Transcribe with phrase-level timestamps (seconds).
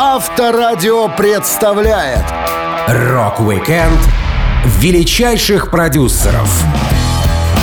[0.00, 2.24] Авторадио представляет
[2.86, 3.98] Рок-викенд
[4.78, 6.64] величайших продюсеров.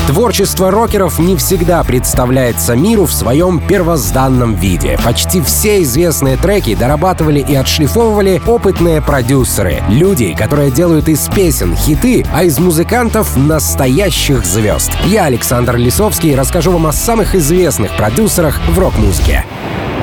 [0.08, 5.00] Творчество рокеров не всегда представляется миру в своем первозданном виде.
[5.06, 9.82] Почти все известные треки дорабатывали и отшлифовывали опытные продюсеры.
[9.88, 14.92] Люди, которые делают из песен хиты, а из музыкантов настоящих звезд.
[15.06, 19.46] Я, Александр Лисовский, расскажу вам о самых известных продюсерах в рок-музыке.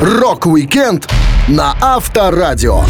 [0.02, 1.08] Рок-викенд
[1.46, 2.82] на Авторадио.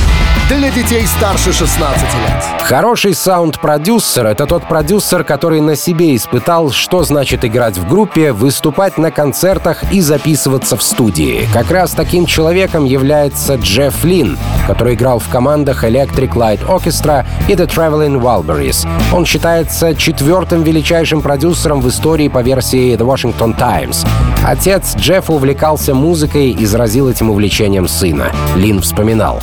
[0.48, 2.45] Для детей старше 16 лет.
[2.62, 8.97] Хороший саунд-продюсер— это тот продюсер, который на себе испытал, что значит играть в группе, выступать
[8.97, 11.47] на концертах и записываться в студии.
[11.53, 17.53] Как раз таким человеком является Джефф Лин, который играл в командах Electric Light Orchestra и
[17.53, 18.89] The Traveling Wilburys.
[19.12, 24.06] Он считается четвертым величайшим продюсером в истории по версии The Washington Times.
[24.45, 28.33] Отец Джеффа увлекался музыкой и заразил этим увлечением сына.
[28.56, 29.41] Лин вспоминал.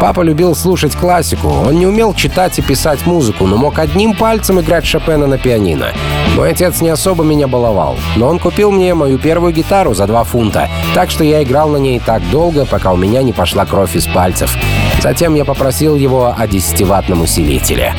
[0.00, 1.48] Папа любил слушать классику.
[1.48, 5.86] Он не умел читать и писать музыку, но мог одним пальцем играть Шопена на пианино.
[6.36, 10.24] Мой отец не особо меня баловал, но он купил мне мою первую гитару за 2
[10.24, 13.96] фунта, так что я играл на ней так долго, пока у меня не пошла кровь
[13.96, 14.56] из пальцев.
[15.00, 17.94] Затем я попросил его о 10-ваттном усилителе.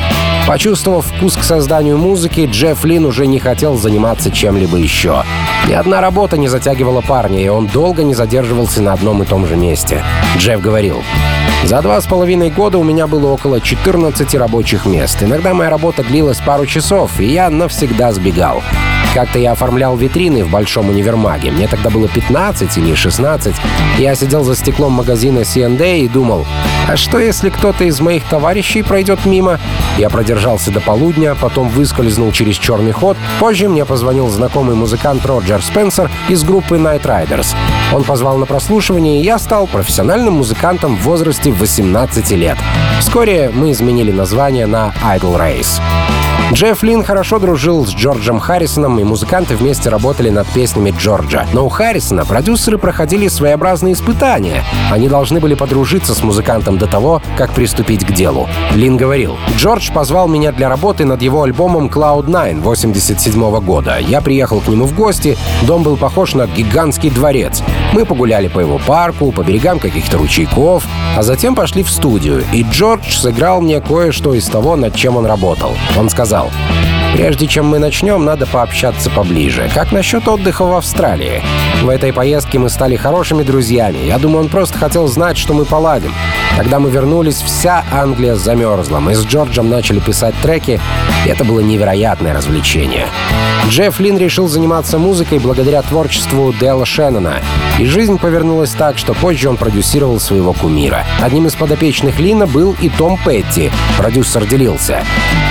[0.48, 5.22] Почувствовав вкус к созданию музыки, Джефф Лин уже не хотел заниматься чем-либо еще.
[5.68, 9.46] Ни одна работа не затягивала парня, и он долго не задерживался на одном и том
[9.46, 10.02] же месте.
[10.38, 11.02] Джефф говорил,
[11.64, 15.22] за два с половиной года у меня было около 14 рабочих мест.
[15.22, 18.62] Иногда моя работа длилась пару часов, и я навсегда сбегал.
[19.14, 21.50] Как-то я оформлял витрины в большом универмаге.
[21.50, 23.54] Мне тогда было 15 или 16.
[23.98, 26.46] Я сидел за стеклом магазина C&A и думал,
[26.86, 29.58] а что если кто-то из моих товарищей пройдет мимо?
[29.98, 33.16] Я продержался до полудня, потом выскользнул через черный ход.
[33.40, 37.54] Позже мне позвонил знакомый музыкант Роджер Спенсер из группы Night Riders.
[37.92, 42.56] Он позвал на прослушивание, и я стал профессиональным музыкантом в возрасте 18 лет.
[43.00, 45.80] Вскоре мы изменили название на Idle Race.
[46.50, 51.46] Джефф Лин хорошо дружил с Джорджем Харрисоном, и музыканты вместе работали над песнями Джорджа.
[51.52, 54.64] Но у Харрисона продюсеры проходили своеобразные испытания.
[54.90, 58.48] Они должны были подружиться с музыкантом до того, как приступить к делу.
[58.72, 63.98] Лин говорил, «Джордж позвал меня для работы над его альбомом Cloud9 87 года.
[63.98, 67.62] Я приехал к нему в гости, дом был похож на гигантский дворец.
[67.92, 70.84] Мы погуляли по его парку, по берегам каких-то ручейков,
[71.16, 75.26] а затем пошли в студию, и Джордж сыграл мне кое-что из того, над чем он
[75.26, 75.72] работал.
[75.98, 76.50] Он сказал,
[77.18, 79.68] Прежде чем мы начнем, надо пообщаться поближе.
[79.74, 81.42] Как насчет отдыха в Австралии?
[81.82, 83.98] В этой поездке мы стали хорошими друзьями.
[84.06, 86.14] Я думаю, он просто хотел знать, что мы поладим.
[86.56, 89.00] Когда мы вернулись, вся Англия замерзла.
[89.00, 90.80] Мы с Джорджем начали писать треки,
[91.26, 93.08] и это было невероятное развлечение.
[93.68, 97.42] Джефф Лин решил заниматься музыкой благодаря творчеству Дела Шеннона.
[97.78, 101.04] И жизнь повернулась так, что позже он продюсировал своего кумира.
[101.20, 103.70] Одним из подопечных Лина был и Том Петти.
[103.98, 105.02] Продюсер делился.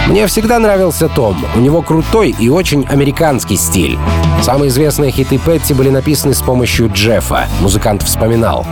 [0.07, 1.45] Мне всегда нравился Том.
[1.57, 3.97] У него крутой и очень американский стиль.
[4.43, 7.47] Самые известные хиты Петти были написаны с помощью Джеффа.
[7.61, 8.67] Музыкант вспоминал.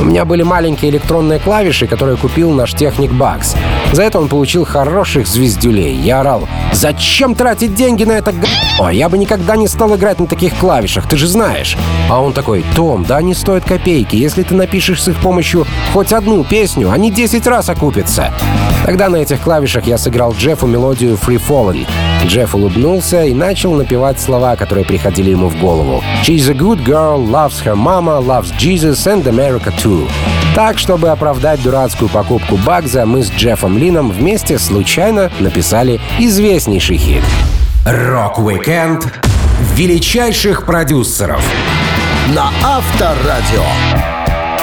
[0.00, 3.54] У меня были маленькие электронные клавиши, которые купил наш техник Бакс.
[3.92, 5.94] За это он получил хороших звездюлей.
[5.94, 8.88] Я орал, зачем тратить деньги на это г***о?
[8.88, 11.76] Я бы никогда не стал играть на таких клавишах, ты же знаешь.
[12.08, 14.16] А он такой, Том, да они стоят копейки.
[14.16, 18.32] Если ты напишешь с их помощью хоть одну песню, они 10 раз окупятся.
[18.84, 21.86] Тогда на этих клавишах я сыграл Джеффу мелодию Free Fallen.
[22.24, 26.02] Джефф улыбнулся и начал напевать слова, которые приходили ему в голову.
[26.24, 30.08] She's a good girl, loves her mama, loves Jesus and America too.
[30.54, 37.22] Так, чтобы оправдать дурацкую покупку Багза, мы с Джеффом Лином вместе случайно написали известнейший хит.
[37.84, 39.06] Рок-викенд
[39.74, 41.42] величайших продюсеров
[42.34, 44.19] на Авторадио.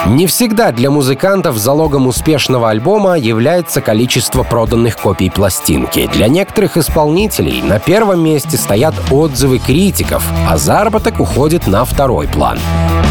[0.07, 6.09] Не всегда для музыкантов залогом успешного альбома является количество проданных копий пластинки.
[6.13, 12.57] Для некоторых исполнителей на первом месте стоят отзывы критиков, а заработок уходит на второй план.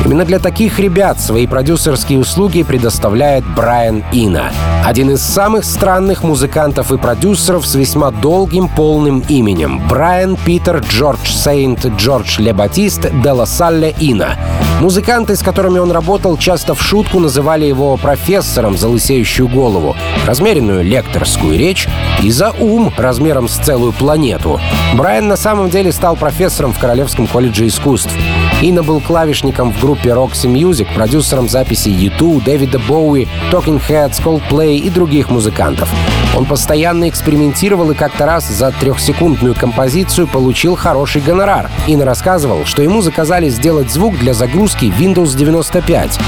[0.07, 4.51] Именно для таких ребят свои продюсерские услуги предоставляет Брайан Ина,
[4.83, 11.29] один из самых странных музыкантов и продюсеров с весьма долгим полным именем— Брайан Питер Джордж
[11.31, 14.39] Сейнт Джордж Лебатист де ла Салле Ина.
[14.81, 19.97] Музыканты, с которыми он работал, часто в шутку называли его профессором за лысеющую голову,
[20.27, 21.89] размеренную лекторскую речь
[22.23, 24.61] и за ум размером с целую планету.
[24.95, 28.13] Брайан на самом деле стал профессором в Королевском колледже искусств.
[28.63, 34.77] Ина был клавишником в группе Roxy Music, продюсером записей U2, Дэвида Боуи, Talking Heads, Coldplay
[34.77, 35.91] и других музыкантов.
[36.35, 41.71] Он постоянно экспериментировал и как-то раз за трехсекундную композицию получил хороший гонорар.
[41.87, 46.19] Ина рассказывал, что ему заказали сделать звук для загрузки Windows 95.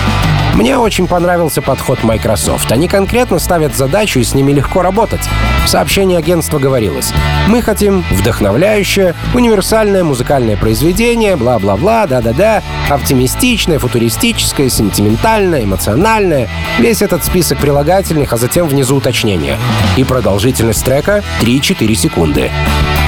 [0.55, 2.73] Мне очень понравился подход Microsoft.
[2.73, 5.21] Они конкретно ставят задачу, и с ними легко работать.
[5.65, 7.12] В сообщении агентства говорилось,
[7.47, 16.49] мы хотим вдохновляющее, универсальное музыкальное произведение, бла-бла-бла, да-да-да, оптимистичное, футуристическое, сентиментальное, эмоциональное.
[16.79, 19.59] Весь этот список прилагательных, а затем внизу уточнение.
[19.97, 22.50] И продолжительность трека 3-4 секунды.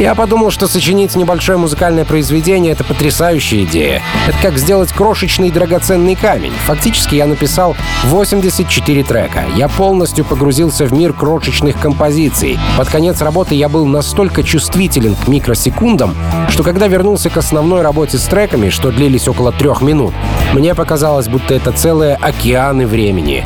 [0.00, 4.02] Я подумал, что сочинить небольшое музыкальное произведение— это потрясающая идея.
[4.26, 6.54] Это как сделать крошечный драгоценный камень.
[6.64, 9.44] Фактически я написал 84 трека.
[9.56, 12.58] Я полностью погрузился в мир крошечных композиций.
[12.78, 16.16] Под конец работы я был настолько чувствителен к микросекундам,
[16.48, 20.14] что когда вернулся к основной работе с треками, что длились около трех минут,
[20.54, 23.44] мне показалось, будто это целые океаны времени.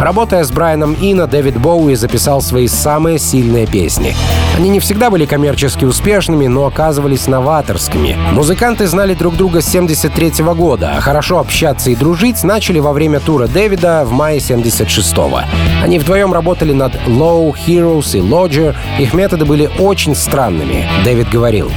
[0.00, 4.14] Работая с Брайаном Ина, Дэвид Боуи записал свои самые сильные песни.
[4.56, 8.16] Они не всегда были коммерчески успешными, но оказывались новаторскими.
[8.32, 12.92] Музыканты знали друг друга с 73 -го года, а хорошо общаться и дружить начали во
[12.92, 15.40] время тура Дэвида в мае 76-го.
[15.82, 18.74] Они вдвоем работали над Low, Heroes и Lodger.
[18.98, 21.70] Их методы были очень странными, Дэвид говорил.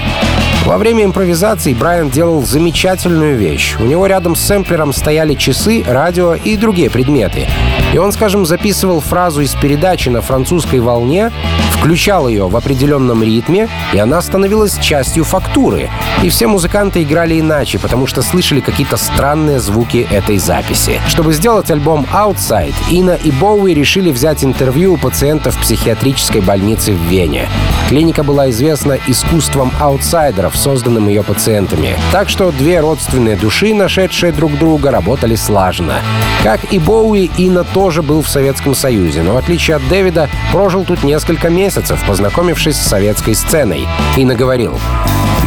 [0.65, 3.75] Во время импровизации Брайан делал замечательную вещь.
[3.79, 7.47] У него рядом с сэмплером стояли часы, радио и другие предметы.
[7.93, 11.31] И он, скажем, записывал фразу из передачи на французской волне,
[11.83, 15.89] включал ее в определенном ритме, и она становилась частью фактуры.
[16.23, 21.01] И все музыканты играли иначе, потому что слышали какие-то странные звуки этой записи.
[21.09, 27.01] Чтобы сделать альбом Outside, Ина и Боуи решили взять интервью у пациентов психиатрической больницы в
[27.09, 27.49] Вене.
[27.89, 31.97] Клиника была известна искусством аутсайдеров, созданным ее пациентами.
[32.13, 35.95] Так что две родственные души, нашедшие друг друга, работали слаженно.
[36.43, 40.85] Как и Боуи, Ина тоже был в Советском Союзе, но в отличие от Дэвида, прожил
[40.85, 41.72] тут несколько месяцев,
[42.05, 43.87] познакомившись с советской сценой.
[44.17, 44.79] Ина говорил,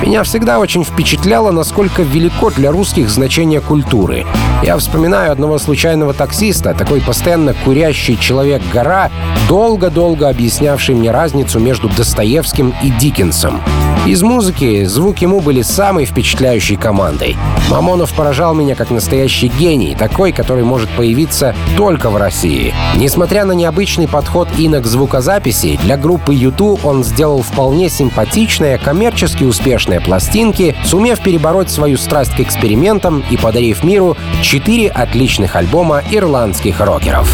[0.03, 4.27] меня всегда очень впечатляло, насколько велико для русских значение культуры.
[4.63, 9.11] Я вспоминаю одного случайного таксиста, такой постоянно курящий человек-гора,
[9.49, 13.61] долго-долго объяснявший мне разницу между Достоевским и Диккенсом.
[14.07, 17.37] Из музыки звук ему были самой впечатляющей командой.
[17.69, 22.73] Мамонов поражал меня как настоящий гений, такой, который может появиться только в России.
[22.95, 29.43] Несмотря на необычный подход Ина к звукозаписи, для группы YouTube он сделал вполне симпатичные, коммерчески
[29.87, 36.81] успешные пластинки, сумев перебороть свою страсть к экспериментам и подарив миру четыре отличных альбома ирландских
[36.81, 37.29] рокеров.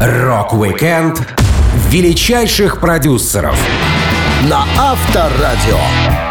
[0.00, 1.20] Рок-викенд
[1.88, 3.56] величайших продюсеров
[4.48, 6.21] на Авторадио.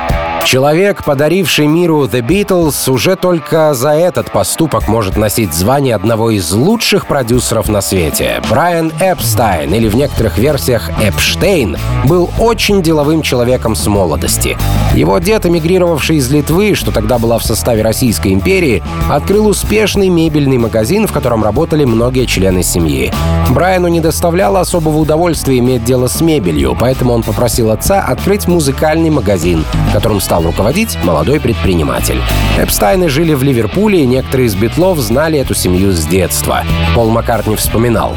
[0.45, 6.51] Человек, подаривший миру The Beatles, уже только за этот поступок может носить звание одного из
[6.51, 8.41] лучших продюсеров на свете.
[8.49, 14.57] Брайан Эпстайн, или в некоторых версиях Эпштейн, был очень деловым человеком с молодости.
[14.93, 20.57] Его дед, эмигрировавший из Литвы, что тогда была в составе Российской империи, открыл успешный мебельный
[20.57, 23.13] магазин, в котором работали многие члены семьи.
[23.49, 29.09] Брайану не доставляло особого удовольствия иметь дело с мебелью, поэтому он попросил отца открыть музыкальный
[29.09, 29.63] магазин,
[29.93, 32.21] которым стал руководить молодой предприниматель.
[32.57, 36.63] Эпстайны жили в Ливерпуле, и некоторые из битлов знали эту семью с детства.
[36.95, 38.15] Пол Маккартни вспоминал.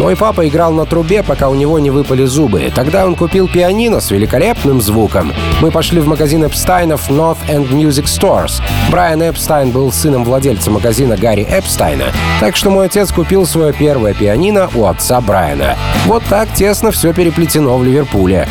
[0.00, 2.72] Мой папа играл на трубе, пока у него не выпали зубы.
[2.74, 5.32] Тогда он купил пианино с великолепным звуком.
[5.60, 8.60] Мы пошли в магазин Эпстайнов North End Music Stores.
[8.90, 12.06] Брайан Эпстайн был сыном владельца магазина Гарри Эпстайна,
[12.40, 15.76] так что мой отец купил свое первое пианино у отца Брайана.
[16.06, 18.48] Вот так тесно все переплетено в Ливерпуле.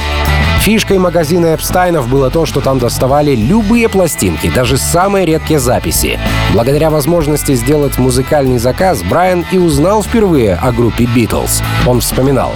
[0.64, 6.18] Фишкой магазина Эпстайнов было то, что там доставали любые пластинки, даже самые редкие записи.
[6.54, 11.62] Благодаря возможности сделать музыкальный заказ, Брайан и узнал впервые о группе Beatles.
[11.86, 12.54] Он вспоминал.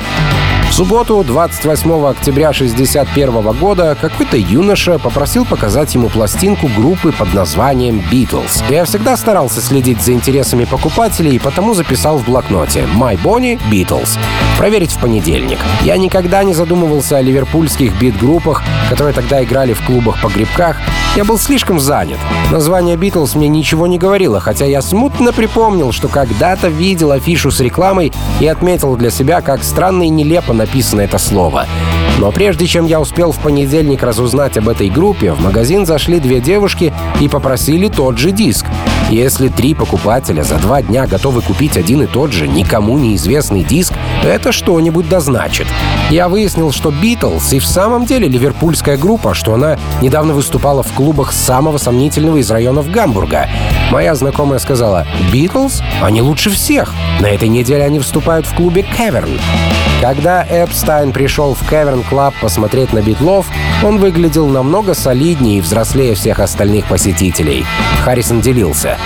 [0.77, 8.63] Субботу, 28 октября 1961 года, какой-то юноша попросил показать ему пластинку группы под названием «Beatles».
[8.69, 14.19] Я всегда старался следить за интересами покупателей и потому записал в блокноте «My Bonnie Beatles».
[14.59, 15.57] Проверить в понедельник.
[15.81, 20.77] Я никогда не задумывался о ливерпульских бит-группах, которые тогда играли в клубах по грибках.
[21.15, 22.19] Я был слишком занят.
[22.51, 27.59] Название «Beatles» мне ничего не говорило, хотя я смутно припомнил, что когда-то видел афишу с
[27.59, 31.65] рекламой и отметил для себя, как странно и нелепо написано это слово.
[32.19, 36.41] Но прежде чем я успел в понедельник разузнать об этой группе, в магазин зашли две
[36.41, 38.65] девушки и попросили тот же диск.
[39.09, 43.93] Если три покупателя за два дня готовы купить один и тот же, никому неизвестный диск,
[44.23, 45.65] это что-нибудь да значит.
[46.09, 50.91] Я выяснил, что Битлз и в самом деле ливерпульская группа, что она недавно выступала в
[50.91, 53.49] клубах самого сомнительного из районов Гамбурга.
[53.91, 55.81] Моя знакомая сказала, «Битлз?
[56.01, 56.93] Они лучше всех.
[57.21, 59.39] На этой неделе они выступают в клубе Cavern».
[60.01, 63.47] Когда Эпстайн пришел в Cavern Club посмотреть на Битлов,
[63.83, 67.65] он выглядел намного солиднее и взрослее всех остальных посетителей.
[68.03, 68.96] Харрисон делился.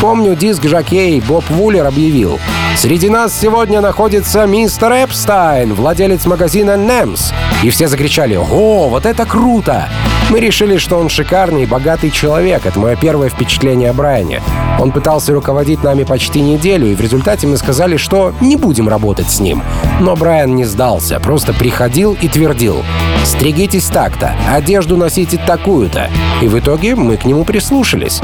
[0.00, 2.38] Помню, диск-жокей Боб Вуллер объявил
[2.76, 7.32] «Среди нас сегодня находится мистер Эпстайн, владелец магазина «NEMS».
[7.62, 9.88] И все закричали «О, вот это круто!»
[10.30, 12.66] Мы решили, что он шикарный и богатый человек.
[12.66, 14.42] Это мое первое впечатление о Брайане.
[14.78, 19.30] Он пытался руководить нами почти неделю, и в результате мы сказали, что не будем работать
[19.30, 19.62] с ним.
[20.00, 22.84] Но Брайан не сдался, просто приходил и твердил
[23.24, 26.10] «Стригитесь так-то, одежду носите такую-то».
[26.42, 28.20] И в итоге мы к нему прислушались.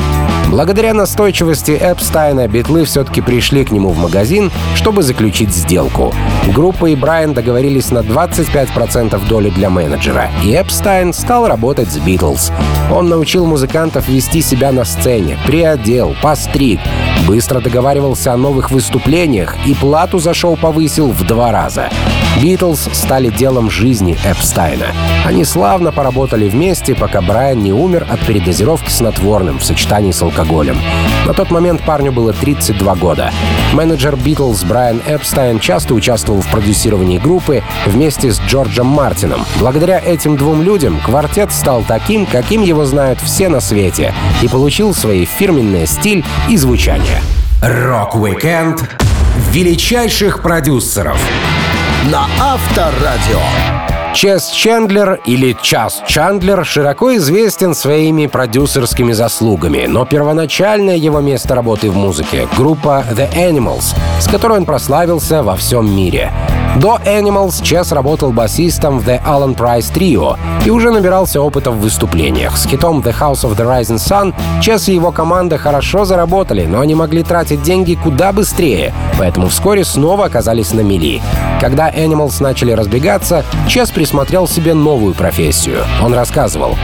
[0.49, 6.15] Благодаря настойчивости Эпстайна битлы все-таки пришли к нему в магазин, чтобы заключить сделку.
[6.55, 12.53] Группа и Брайан договорились на 25% доли для менеджера, и Эпстайн стал работать с Битлз.
[12.91, 16.81] Он научил музыкантов вести себя на сцене, приодел, постриг,
[17.27, 21.89] быстро договаривался о новых выступлениях и плату за шоу повысил в два раза.
[22.43, 24.87] Битлз стали делом жизни Эпстайна.
[25.25, 30.77] Они славно поработали вместе, пока Брайан не умер от передозировки снотворным в сочетании с алкоголем.
[31.27, 33.31] На тот момент парню было 32 года.
[33.73, 39.45] Менеджер Битлз Брайан Эпстайн часто участвовал в продюсировании группы вместе с Джорджем Мартином.
[39.61, 44.13] Благодаря этим двум людям квартет стал таким, каким его знают все на свете,
[44.43, 47.23] и получил свой фирменный стиль и звучание.
[47.63, 48.85] Рок-викенд
[49.51, 51.19] величайших продюсеров
[52.11, 53.41] на Авторадио.
[54.15, 61.91] Чес Чендлер или Час Чандлер широко известен своими продюсерскими заслугами, но первоначальное его место работы
[61.91, 66.33] в музыке— группа The Animals, с которой он прославился во всем мире.
[66.81, 71.79] До Animals Чес работал басистом в The Alan Price Trio и уже набирался опыта в
[71.79, 72.57] выступлениях.
[72.57, 76.81] С хитом The House of the Rising Sun Чес и его команда хорошо заработали, но
[76.81, 81.23] они могли тратить деньги куда быстрее, поэтому вскоре снова оказались на мели.
[81.61, 85.79] Когда Animals начали разбегаться, Чес присмотрел себе новую профессию.
[86.03, 86.77] Он рассказывал.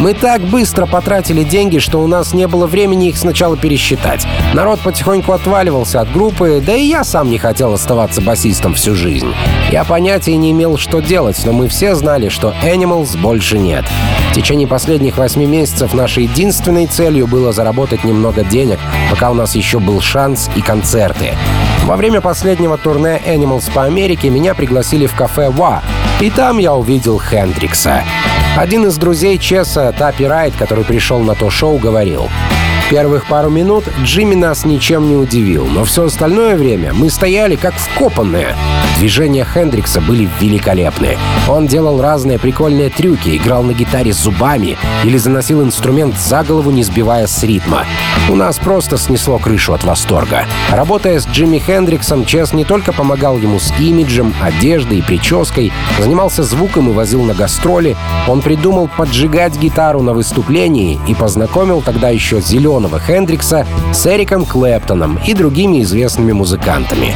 [0.00, 4.26] Мы так быстро потратили деньги, что у нас не было времени их сначала пересчитать.
[4.54, 9.27] Народ потихоньку отваливался от группы, да и я сам не хотел оставаться басистом всю жизнь.
[9.70, 13.84] Я понятия не имел, что делать, но мы все знали, что Animals больше нет.
[14.30, 18.78] В течение последних восьми месяцев нашей единственной целью было заработать немного денег,
[19.10, 21.32] пока у нас еще был шанс и концерты.
[21.84, 25.82] Во время последнего турне Animals по Америке меня пригласили в кафе «Ва»,
[26.20, 28.02] и там я увидел Хендрикса.
[28.56, 32.28] Один из друзей Чеса, Тапи Райт, который пришел на то шоу, говорил,
[32.90, 37.74] Первых пару минут Джимми нас ничем не удивил, но все остальное время мы стояли как
[37.74, 38.56] вкопанные.
[38.98, 41.18] Движения Хендрикса были великолепны.
[41.48, 46.82] Он делал разные прикольные трюки, играл на гитаре зубами или заносил инструмент за голову, не
[46.82, 47.84] сбивая с ритма.
[48.30, 50.44] У нас просто снесло крышу от восторга.
[50.70, 56.42] Работая с Джимми Хендриксом, Чес не только помогал ему с имиджем, одеждой и прической, занимался
[56.42, 57.96] звуком и возил на гастроли,
[58.26, 65.18] он придумал поджигать гитару на выступлении и познакомил тогда еще зеленого Хендрикса с Эриком Клэптоном
[65.26, 67.14] и другими известными музыкантами.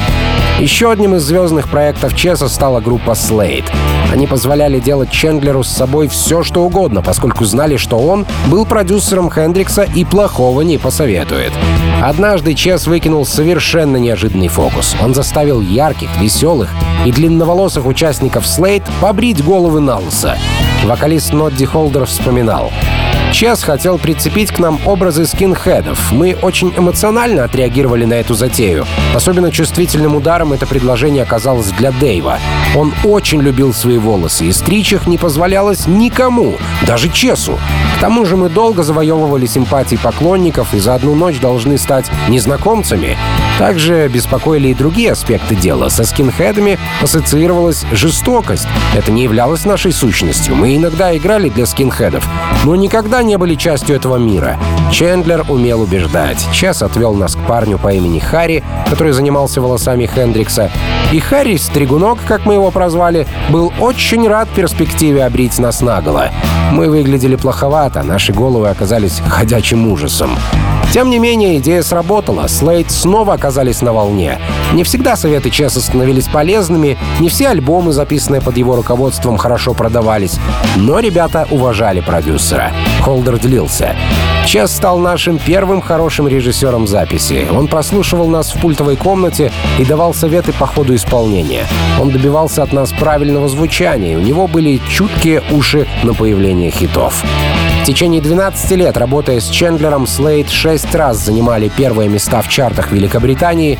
[0.62, 3.64] Еще одним из звездных проектов Чеса стала группа Slade.
[4.12, 9.28] Они позволяли делать Чендлеру с собой все, что угодно, поскольку знали, что он был продюсером
[9.28, 11.50] Хендрикса и плохого не посоветует.
[12.00, 14.94] Однажды Чес выкинул совершенно неожиданный фокус.
[15.02, 16.70] Он заставил ярких, веселых
[17.04, 20.38] и длинноволосых участников Slade побрить головы на лысо.
[20.84, 22.70] Вокалист Нодди Холдер вспоминал.
[23.32, 26.12] Чес хотел прицепить к нам образы скинхедов.
[26.12, 28.86] Мы очень эмоционально отреагировали на эту затею.
[29.14, 32.38] Особенно чувствительным ударом это предложение оказалось для Дэйва.
[32.76, 37.58] Он очень любил свои волосы, и стричь их не позволялось никому, даже Чесу.
[37.96, 43.16] К тому же мы долго завоевывали симпатии поклонников и за одну ночь должны стать незнакомцами.
[43.58, 45.88] Также беспокоили и другие аспекты дела.
[45.88, 48.66] Со скинхедами ассоциировалась жестокость.
[48.94, 50.54] Это не являлось нашей сущностью.
[50.54, 52.26] Мы иногда играли для скинхедов,
[52.64, 54.58] но никогда не были частью этого мира.
[54.90, 56.46] Чендлер умел убеждать.
[56.52, 60.70] Час отвел нас к парню по имени Харри, который занимался волосами Хендрикса.
[61.12, 66.30] И Харри, стригунок, как мы его прозвали, был очень рад перспективе обрить нас наголо.
[66.70, 70.38] Мы выглядели плоховато, наши головы оказались ходячим ужасом.
[70.92, 72.48] Тем не менее, идея сработала.
[72.48, 74.38] Слейд снова оказались на волне.
[74.74, 80.38] Не всегда советы Чеса становились полезными, не все альбомы, записанные под его руководством, хорошо продавались.
[80.76, 82.72] Но ребята уважали продюсера.
[83.12, 83.94] Холдер делился.
[84.46, 87.46] Чес стал нашим первым хорошим режиссером записи.
[87.52, 91.66] Он прослушивал нас в пультовой комнате и давал советы по ходу исполнения.
[92.00, 97.22] Он добивался от нас правильного звучания, и у него были чуткие уши на появление хитов.
[97.82, 102.92] В течение 12 лет, работая с Чендлером, Слейд шесть раз занимали первые места в чартах
[102.92, 103.78] Великобритании,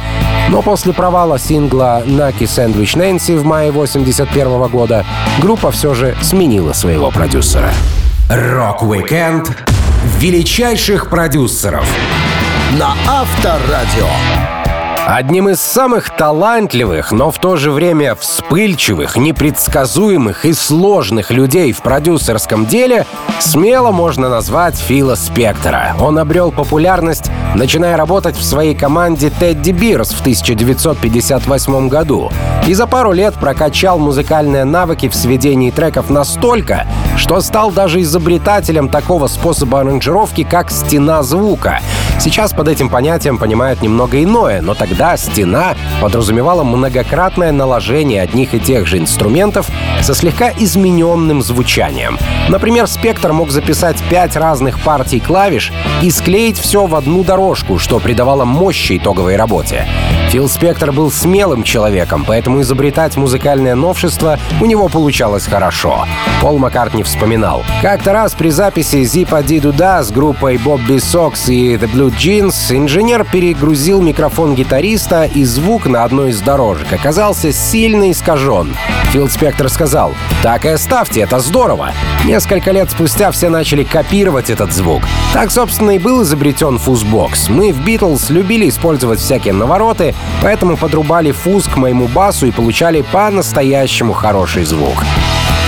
[0.50, 5.06] но после провала сингла «Наки Сэндвич Нэнси» в мае 81 года
[5.40, 7.72] группа все же сменила своего продюсера.
[8.34, 9.50] Рок-викенд
[10.16, 11.86] величайших продюсеров
[12.78, 14.06] на Авторадио.
[15.06, 21.82] Одним из самых талантливых, но в то же время вспыльчивых, непредсказуемых и сложных людей в
[21.82, 23.04] продюсерском деле
[23.38, 25.94] смело можно назвать Фила Спектора.
[26.00, 32.30] Он обрел популярность, начиная работать в своей команде Teddy Bears в 1958 году.
[32.66, 36.86] И за пару лет прокачал музыкальные навыки в сведении треков настолько,
[37.22, 41.78] что стал даже изобретателем такого способа аранжировки, как стена звука.
[42.18, 48.58] Сейчас под этим понятием понимают немного иное, но тогда стена подразумевала многократное наложение одних и
[48.60, 49.68] тех же инструментов
[50.00, 52.18] со слегка измененным звучанием.
[52.48, 58.00] Например, спектр мог записать пять разных партий клавиш и склеить все в одну дорожку, что
[58.00, 59.86] придавало мощи итоговой работе.
[60.30, 66.06] Фил Спектор был смелым человеком, поэтому изобретать музыкальное новшество у него получалось хорошо.
[66.40, 67.62] Пол Маккартни вспоминал.
[67.82, 73.24] Как-то раз при записи Зипа Дидуда с группой Бобби Сокс и The Blue Jeans инженер
[73.30, 78.74] перегрузил микрофон гитариста, и звук на одной из дорожек оказался сильно искажен.
[79.12, 81.92] Фил Спектор сказал, «Так и оставьте, это здорово!»
[82.24, 85.02] Несколько лет спустя все начали копировать этот звук.
[85.34, 87.50] Так, собственно, и был изобретен фузбокс.
[87.50, 93.02] Мы в Битлз любили использовать всякие навороты, поэтому подрубали фуз к моему басу и получали
[93.02, 95.04] по-настоящему хороший звук.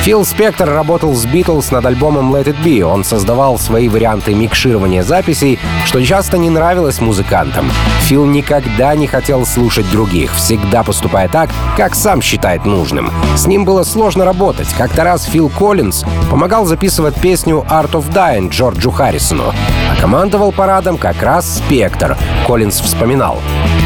[0.05, 2.83] Фил Спектор работал с Битлз над альбомом Let It Be.
[2.83, 7.71] Он создавал свои варианты микширования записей, что часто не нравилось музыкантам.
[8.01, 13.11] Фил никогда не хотел слушать других, всегда поступая так, как сам считает нужным.
[13.35, 14.69] С ним было сложно работать.
[14.77, 19.55] Как-то раз Фил Коллинз помогал записывать песню Art of Dying Джорджу Харрисону,
[20.01, 22.17] командовал парадом как раз Спектр.
[22.47, 23.39] Коллинз вспоминал.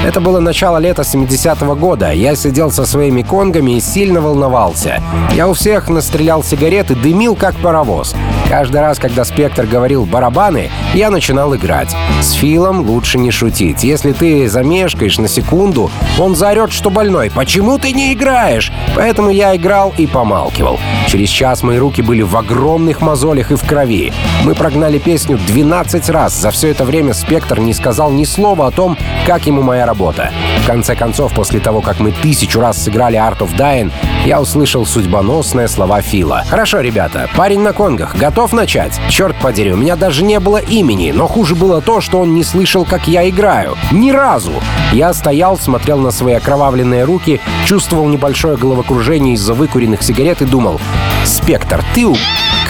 [0.04, 2.12] Это было начало лета 70-го года.
[2.12, 5.02] Я сидел со своими конгами и сильно волновался.
[5.32, 8.14] Я у всех настрелял сигареты, дымил как паровоз.
[8.48, 11.94] Каждый раз, когда Спектр говорил «барабаны», я начинал играть.
[12.22, 13.84] С Филом лучше не шутить.
[13.84, 17.30] Если ты замешкаешь на секунду, он заорет, что больной.
[17.30, 20.80] «Почему ты не играешь?» Поэтому я играл и помалкивал.
[21.08, 24.14] Через час мои руки были в огромных мозолях и в крови.
[24.44, 26.34] Мы прогнали песню 12 раз.
[26.34, 30.32] За все это время Спектр не сказал ни слова о том, как ему моя работа.
[30.62, 33.92] В конце концов, после того, как мы тысячу раз сыграли Art of Dying,
[34.28, 36.44] я услышал судьбоносные слова Фила.
[36.50, 39.00] «Хорошо, ребята, парень на конгах, готов начать?
[39.08, 42.44] Черт подери, у меня даже не было имени, но хуже было то, что он не
[42.44, 43.78] слышал, как я играю.
[43.90, 44.52] Ни разу!»
[44.92, 50.78] Я стоял, смотрел на свои окровавленные руки, чувствовал небольшое головокружение из-за выкуренных сигарет и думал,
[51.24, 52.14] «Спектр, ты у...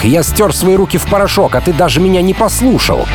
[0.01, 3.05] Я стер свои руки в порошок, а ты даже меня не послушал!»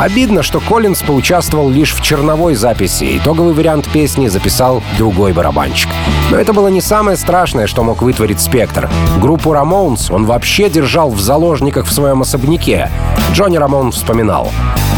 [0.00, 3.18] Обидно, что Коллинз поучаствовал лишь в черновой записи.
[3.18, 5.88] Итоговый вариант песни записал другой барабанщик.
[6.30, 8.90] Но это было не самое страшное, что мог вытворить Спектр.
[9.20, 12.90] Группу Рамоунс он вообще держал в заложниках в своем особняке.
[13.32, 14.50] Джонни Рамон вспоминал.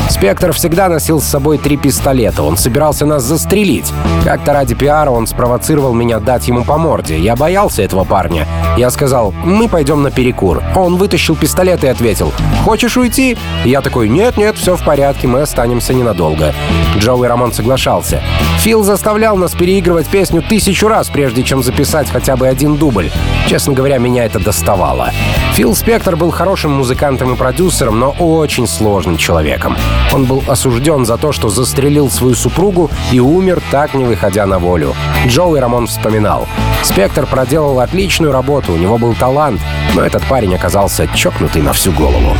[0.08, 2.42] Спектр всегда носил с собой три пистолета.
[2.42, 3.92] Он собирался нас застрелить.
[4.24, 7.18] Как-то ради пиара он спровоцировал меня дать ему по морде.
[7.18, 8.46] Я боялся этого парня.
[8.76, 10.62] Я сказал, мы пойдем на перекур.
[10.74, 12.32] Он вытащил пистолет и ответил,
[12.64, 13.36] хочешь уйти?
[13.64, 16.54] И я такой, нет-нет, все в порядке, мы останемся ненадолго.
[16.98, 18.22] Джоуи Рамон соглашался.
[18.60, 23.10] Фил заставлял нас переигрывать песню тысячу раз, прежде чем записать хотя бы один дубль.
[23.48, 25.10] Честно говоря, меня это доставало.
[25.54, 29.76] Фил Спектор был хорошим музыкантом и продюсером, но очень сложным человеком.
[30.12, 34.58] Он был осужден за то, что застрелил свою супругу и умер, так не выходя на
[34.58, 34.94] волю.
[35.26, 36.46] Джоуи Рамон вспоминал.
[36.82, 39.60] Спектор проделал отличную работу, у него был талант,
[39.94, 42.36] но этот парень оказался чокнутый на всю голову.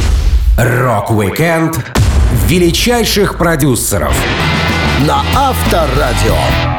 [0.56, 1.84] Рок-викенд
[2.46, 4.14] величайших продюсеров
[5.06, 6.75] на Авторадио.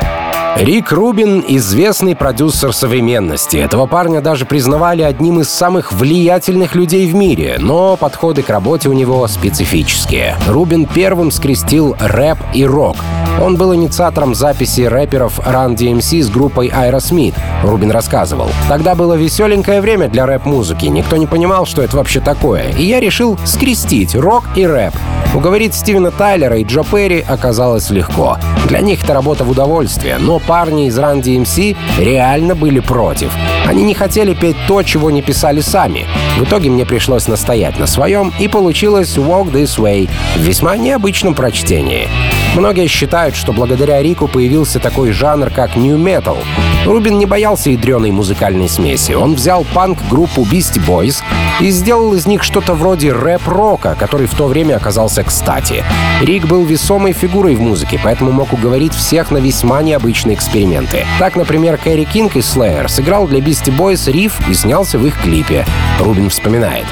[0.59, 3.57] Рик Рубин— известный продюсер современности.
[3.57, 8.89] Этого парня даже признавали одним из самых влиятельных людей в мире, но подходы к работе
[8.89, 10.35] у него специфические.
[10.47, 12.95] Рубин первым скрестил рэп и рок.
[13.39, 17.35] Он был инициатором записи рэперов Run DMC с группой Aerosmith.
[17.63, 18.49] Рубин рассказывал.
[18.67, 20.87] Тогда было веселенькое время для рэп-музыки.
[20.87, 22.71] Никто не понимал, что это вообще такое.
[22.71, 24.95] И я решил скрестить рок и рэп.
[25.35, 28.37] Уговорить Стивена Тайлера и Джо Перри оказалось легко.
[28.69, 33.31] Для них это работа в удовольствие, но парни из Run DMC реально были против.
[33.65, 36.05] Они не хотели петь то, чего не писали сами.
[36.37, 41.35] В итоге мне пришлось настоять на своем, и получилось «Walk This Way» в весьма необычном
[41.35, 42.07] прочтении.
[42.55, 46.37] Многие считают, что благодаря Рику появился такой жанр, как New Metal.
[46.85, 49.11] Рубин не боялся ядреной музыкальной смеси.
[49.11, 51.21] Он взял панк-группу Beastie Boys
[51.59, 55.83] и сделал из них что-то вроде рэп-рока, который в то время оказался кстати.
[56.21, 61.05] Рик был весомой фигурой в музыке, поэтому мог уговорить всех на весьма необычные эксперименты.
[61.19, 65.21] Так, например, Кэрри Кинг из Slayer сыграл для Beastie Boys риф и снялся в их
[65.21, 65.65] клипе.
[65.99, 66.85] Рубин вспоминает.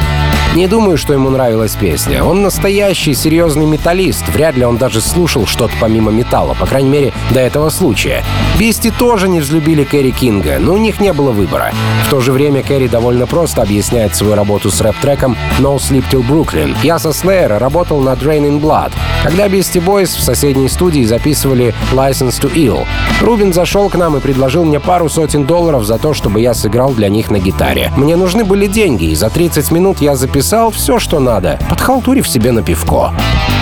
[0.56, 2.24] Не думаю, что ему нравилась песня.
[2.24, 4.26] Он настоящий серьезный металлист.
[4.30, 8.24] Вряд ли он даже слушал что-то помимо металла, по крайней мере, до этого случая.
[8.58, 11.74] Бисти тоже не взлюбили Кэрри Кинга, но у них не было выбора.
[12.08, 16.26] В то же время Кэрри довольно просто объясняет свою работу с рэп-треком No Sleep Till
[16.26, 16.74] Brooklyn.
[16.84, 22.40] Я со Slayer работал над Draining Blood, когда Beastie Boys в соседней студии записывали License
[22.42, 22.86] to Ill.
[23.20, 26.94] Рубин зашел к нам и предложил мне пару сотен долларов за то, чтобы я сыграл
[26.94, 27.92] для них на гитаре.
[27.98, 32.28] Мне нужны были деньги, и за 30 минут я записал записал все, что надо, подхалтурив
[32.28, 33.12] себе на пивко.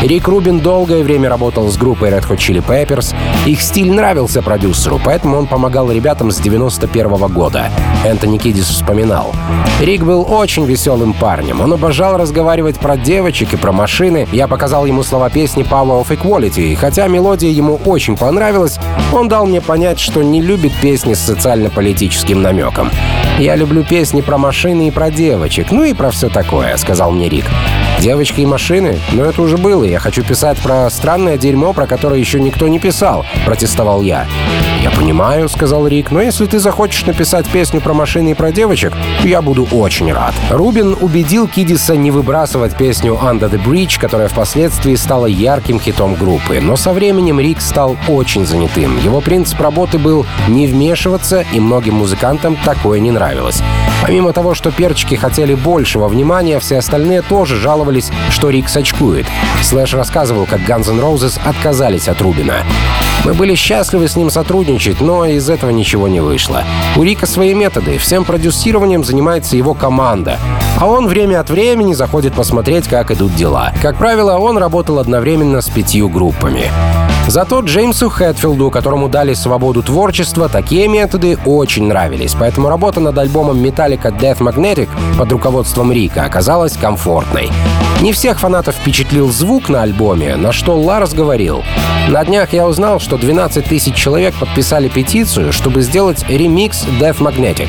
[0.02, 3.15] Рик Рубин долгое время работал с группой Red Hot Chili Peppers.
[3.46, 7.69] Их стиль нравился продюсеру, поэтому он помогал ребятам с 91 -го года.
[8.04, 9.32] Энтони Кидис вспоминал.
[9.80, 11.62] Рик был очень веселым парнем.
[11.62, 14.28] Он обожал разговаривать про девочек и про машины.
[14.34, 18.78] Я показал ему слова песни Power of Equality, и хотя мелодия ему очень понравилась,
[19.13, 22.91] он дал мне понять, что не любит песни с социально-политическим намеком.
[23.39, 27.29] Я люблю песни про машины и про девочек, ну и про все такое, сказал мне
[27.29, 27.45] Рик.
[27.99, 28.99] Девочки и машины?
[29.12, 29.83] Но это уже было.
[29.83, 34.25] Я хочу писать про странное дерьмо, про которое еще никто не писал, протестовал я.
[34.83, 38.91] «Я понимаю»,— сказал Рик, «но если ты захочешь написать песню про машины и про девочек,
[39.23, 40.33] я буду очень рад».
[40.49, 46.59] Рубин убедил Кидиса не выбрасывать песню «Under the Bridge», которая впоследствии стала ярким хитом группы.
[46.62, 48.99] Но со временем Рик стал очень занятым.
[48.99, 53.63] Его принцип работы был не вмешиваться, и многим музыкантам такое не нравилось.
[54.03, 59.25] Помимо того, что перчики хотели большего внимания, все остальные тоже жаловались, что Рик сочкует.
[59.61, 62.65] Слэш рассказывал, как Guns N' Roses отказались от Рубина.
[63.23, 66.65] Мы были счастливы с ним сотрудничать, но из этого ничего не вышло.
[66.97, 70.37] У Рика свои методы, всем продюсированием занимается его команда.
[70.77, 73.71] А он время от времени заходит посмотреть, как идут дела.
[73.81, 76.69] Как правило, он работал одновременно с пятью группами.
[77.27, 83.59] Зато Джеймсу Хэтфилду, которому дали свободу творчества, такие методы очень нравились, поэтому работа над альбомом
[83.93, 87.49] Metallica Death Magnetic под руководством Рика оказалась комфортной.
[88.01, 91.63] Не всех фанатов впечатлил звук на альбоме, на что Ларс говорил.
[92.10, 97.67] На днях я узнал, что 12 тысяч человек подписали петицию, чтобы сделать ремикс Death Magnetic.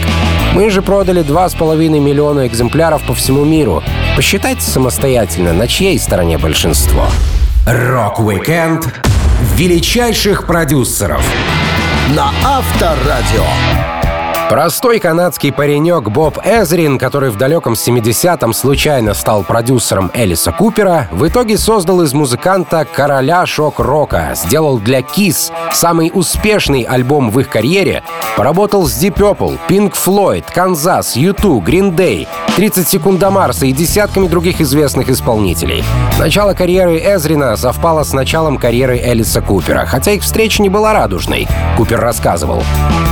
[0.54, 3.82] Мы же продали 2,5 миллиона экземпляров по всему миру.
[4.16, 7.06] Посчитайте самостоятельно, на чьей стороне большинство.
[7.66, 8.88] Рок-викенд
[9.56, 11.22] величайших продюсеров
[12.14, 13.93] на Авторадио.
[14.48, 21.26] Простой канадский паренек Боб Эзрин, который в далеком 70-м случайно стал продюсером Элиса Купера, в
[21.26, 28.02] итоге создал из музыканта короля шок-рока, сделал для Kiss самый успешный альбом в их карьере,
[28.37, 33.72] поработал с Deep Purple, Pink Floyd, Kansas, U2, Green Day, 30 секунд до Марса и
[33.72, 35.83] десятками других известных исполнителей.
[36.18, 41.48] Начало карьеры Эзрина совпало с началом карьеры Элиса Купера, хотя их встреча не была радужной,
[41.76, 42.62] Купер рассказывал.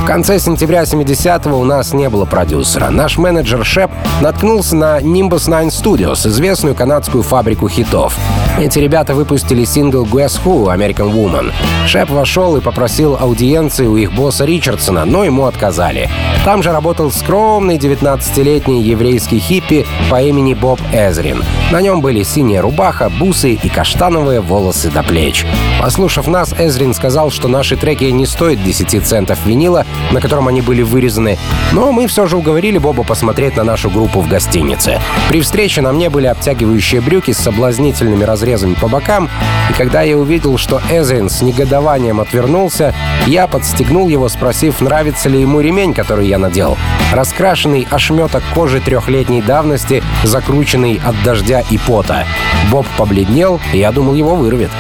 [0.03, 0.85] В конце сентября
[1.23, 2.91] 70-го у нас не было продюсера.
[2.91, 8.17] Наш менеджер Шеп наткнулся на Nimbus 9 Studios, известную канадскую фабрику хитов.
[8.59, 11.53] Эти ребята выпустили сингл Guess Who, American Woman.
[11.87, 16.11] Шеп вошел и попросил аудиенции у их босса Ричардсона, но ему отказали.
[16.45, 21.43] Там же работал скромный 19-летний еврейский хиппи по имени Боб Эзрин.
[21.71, 25.47] На нем были синяя рубаха, бусы и каштановые волосы до плеч.
[25.81, 30.61] Послушав нас, Эзрин сказал, что наши треки не стоят 10 центов винила, на котором они
[30.61, 31.39] были вырезаны,
[31.73, 35.01] но мы все же уговорили Боба посмотреть на нашу группу в гостинице.
[35.29, 39.31] При встрече на мне были обтягивающие брюки с соблазнительными разрезами по бокам,
[39.71, 42.93] и когда я увидел, что Эзрин с негодованием отвернулся,
[43.27, 46.77] я подстегнул его, спросив, нравится ли ему ремень, который я надел.
[47.13, 52.27] Раскрашенный ошметок кожи трехлетней давности, закрученный от дождя и пота.
[52.71, 54.71] Боб побледнел, и я думал, его вырвет.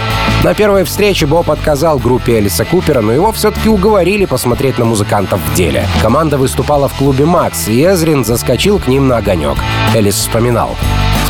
[0.42, 5.40] На первой встрече Боб отказал группе Элиса Купера, но его все-таки уговорили посмотреть на музыкантов
[5.40, 5.87] в деле.
[6.01, 9.59] Команда выступала в клубе «Макс», и Эзрин заскочил к ним на огонек.
[9.94, 10.77] Элис вспоминал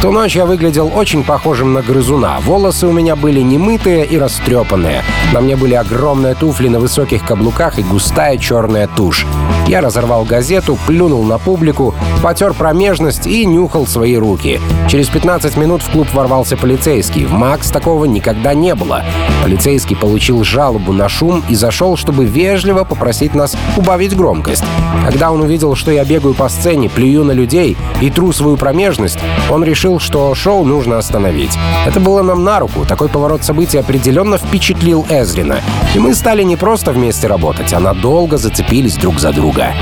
[0.03, 2.41] ту ночь я выглядел очень похожим на грызуна.
[2.41, 5.05] Волосы у меня были немытые и растрепанные.
[5.33, 9.25] На мне были огромные туфли на высоких каблуках и густая черная тушь.
[9.69, 14.61] Я разорвал газету, плюнул на публику, потер промежность и нюхал свои руки.
[14.91, 17.25] Через 15 минут в клуб ворвался полицейский.
[17.25, 19.05] В Макс такого никогда не было.
[19.45, 24.65] Полицейский получил жалобу на шум и зашел, чтобы вежливо попросить нас убавить громкость.
[25.07, 29.19] Когда он увидел, что я бегаю по сцене, плюю на людей и тру свою промежность,
[29.49, 31.59] он решил решил, что шоу нужно остановить.
[31.87, 32.85] Это было нам на руку.
[32.87, 35.61] Такой поворот событий определенно впечатлил Эзрина.
[35.95, 39.75] И мы стали не просто вместе работать, а надолго зацепились друг за друга.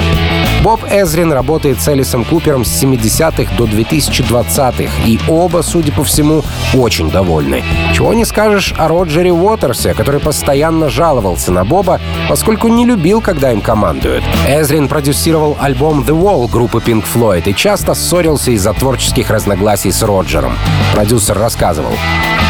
[0.63, 6.43] Боб Эзрин работает с Элисом Купером с 70-х до 2020-х, и оба, судя по всему,
[6.75, 7.63] очень довольны.
[7.95, 13.53] Чего не скажешь о Роджере Уотерсе, который постоянно жаловался на Боба, поскольку не любил, когда
[13.53, 14.23] им командуют.
[14.47, 20.00] Эзрин продюсировал альбом The Wall группы Pink Floyd и часто ссорился из-за творческих разногласий с
[20.03, 20.57] Роджером.
[20.95, 21.93] Продюсер рассказывал.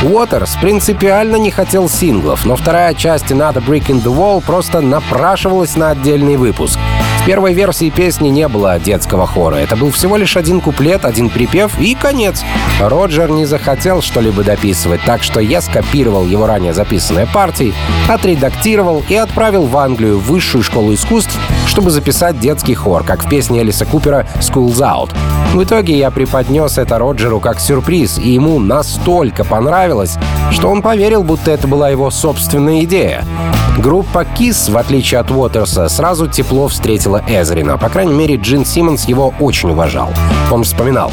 [0.03, 5.77] Уотерс принципиально не хотел синглов, но вторая часть «Another Brick in the Wall» просто напрашивалась
[5.77, 6.79] на отдельный выпуск.
[7.21, 9.57] В первой версии песни не было детского хора.
[9.57, 12.43] Это был всего лишь один куплет, один припев и конец.
[12.81, 17.75] Роджер не захотел что-либо дописывать, так что я скопировал его ранее записанные партии,
[18.09, 23.29] отредактировал и отправил в Англию в высшую школу искусств, чтобы записать детский хор, как в
[23.29, 25.11] песне Элиса Купера «School's Out».
[25.53, 30.17] В итоге я преподнес это Роджеру как сюрприз, и ему настолько понравилось,
[30.53, 33.25] что он поверил, будто это была его собственная идея.
[33.79, 37.79] Группа Kiss, в отличие от Уотерса, сразу тепло встретила Эзрина.
[37.79, 40.13] По крайней мере, Джин Симмонс его очень уважал.
[40.51, 41.13] Он вспоминал.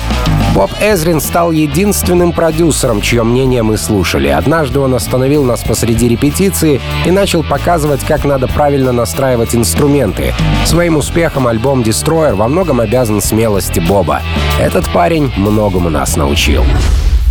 [0.53, 4.27] Боб Эзрин стал единственным продюсером, чье мнение мы слушали.
[4.27, 10.33] Однажды он остановил нас посреди репетиции и начал показывать, как надо правильно настраивать инструменты.
[10.65, 14.21] Своим успехом альбом Destroyer во многом обязан смелости Боба.
[14.59, 16.63] Этот парень многому нас научил.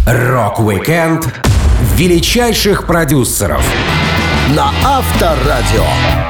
[0.06, 1.26] Рок-викенд
[1.96, 3.62] величайших продюсеров
[4.54, 6.25] на Авторадио.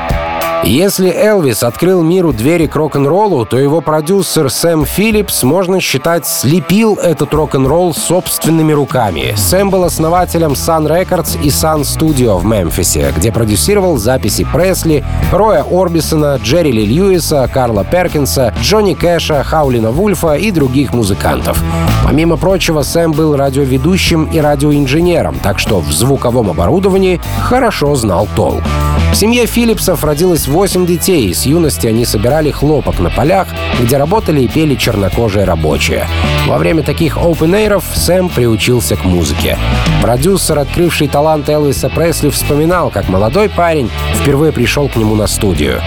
[0.66, 6.96] Если Элвис открыл миру двери к рок-н-роллу, то его продюсер Сэм Филлипс, можно считать, слепил
[6.96, 9.32] этот рок-н-ролл собственными руками.
[9.36, 15.62] Сэм был основателем Sun Records и Sun Studio в Мемфисе, где продюсировал записи Пресли, Роя
[15.62, 21.62] Орбисона, Джерри Ли Льюиса, Карла Перкинса, Джонни Кэша, Хаулина Вульфа и других музыкантов.
[22.04, 28.64] Помимо прочего, Сэм был радиоведущим и радиоинженером, так что в звуковом оборудовании хорошо знал толк.
[29.12, 33.98] В семье Филлипсов родилось 8 детей, и с юности они собирали хлопок на полях, где
[33.98, 36.08] работали и пели чернокожие рабочие.
[36.46, 39.58] Во время таких open Сэм приучился к музыке.
[40.00, 45.82] Продюсер, открывший талант Элвиса Пресли, вспоминал, как молодой парень впервые пришел к нему на студию.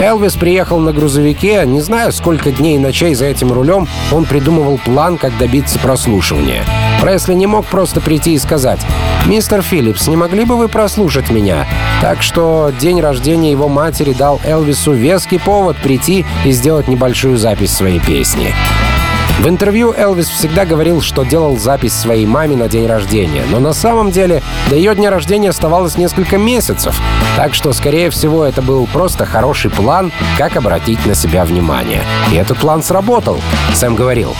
[0.00, 4.78] Элвис приехал на грузовике, не знаю, сколько дней и ночей за этим рулем он придумывал
[4.84, 6.64] план, как добиться прослушивания.
[7.00, 8.80] Пресли не мог просто прийти и сказать
[9.26, 11.66] «Мистер Филлипс, не могли бы вы прослушать меня?»
[12.00, 17.72] Так что день рождения его матери дал Элвису веский повод прийти и сделать небольшую запись
[17.72, 18.54] своей песни.
[19.38, 23.72] В интервью Элвис всегда говорил, что делал запись своей маме на день рождения, но на
[23.72, 27.00] самом деле до ее дня рождения оставалось несколько месяцев,
[27.36, 32.02] так что, скорее всего, это был просто хороший план, как обратить на себя внимание.
[32.32, 33.40] И этот план сработал,
[33.74, 34.34] Сэм говорил.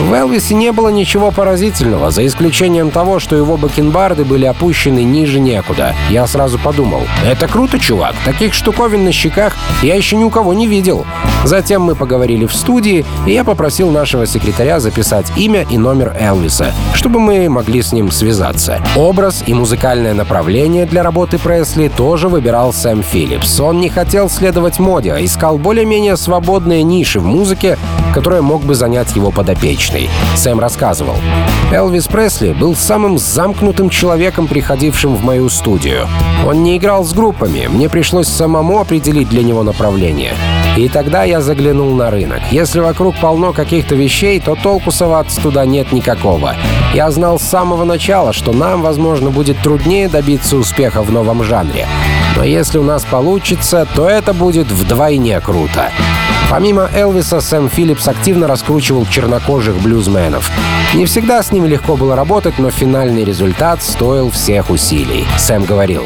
[0.00, 5.38] В Элвисе не было ничего поразительного, за исключением того, что его бакенбарды были опущены ниже
[5.38, 5.94] некуда.
[6.10, 10.54] Я сразу подумал, это круто, чувак, таких штуковин на щеках я еще ни у кого
[10.54, 11.06] не видел.
[11.44, 16.72] Затем мы поговорили в студии, и я попросил нашего секретаря записать имя и номер Элвиса,
[16.94, 18.82] чтобы мы могли с ним связаться.
[18.96, 23.60] Образ и музыкальное направление для работы Пресли тоже выбирал Сэм Филлипс.
[23.60, 27.78] Он не хотел следовать моде, а искал более-менее свободные ниши в музыке,
[28.14, 30.08] которые мог бы занять его подопечный.
[30.36, 31.16] Сэм рассказывал.
[31.70, 36.06] Элвис Пресли был самым замкнутым человеком, приходившим в мою студию.
[36.46, 40.34] Он не играл с группами, мне пришлось самому определить для него направление.
[40.76, 42.40] И тогда я заглянул на рынок.
[42.50, 46.54] Если вокруг полно каких-то вещей, то толку соваться туда нет никакого.
[46.94, 51.86] Я знал с самого начала, что нам, возможно, будет труднее добиться успеха в новом жанре.
[52.36, 55.90] Но если у нас получится, то это будет вдвойне круто.
[56.52, 60.50] Помимо Элвиса, Сэм Филлипс активно раскручивал чернокожих блюзменов.
[60.94, 65.26] Не всегда с ними легко было работать, но финальный результат стоил всех усилий.
[65.38, 66.04] Сэм говорил,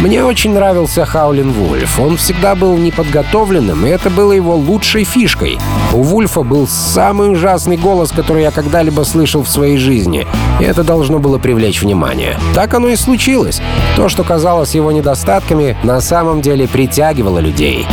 [0.00, 2.00] «Мне очень нравился Хаулин Вульф.
[2.00, 5.58] Он всегда был неподготовленным, и это было его лучшей фишкой.
[5.94, 10.26] У Вульфа был самый ужасный голос, который я когда-либо слышал в своей жизни,
[10.60, 12.38] и это должно было привлечь внимание.
[12.54, 13.62] Так оно и случилось.
[13.96, 17.86] То, что казалось его недостатками, на самом деле притягивало людей.